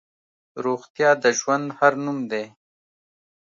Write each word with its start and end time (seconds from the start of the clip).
روغتیا 0.65 1.09
د 1.23 1.25
ژوند 1.39 1.65
هر 1.79 1.93
نوم 2.03 2.19
دی. 2.31 2.45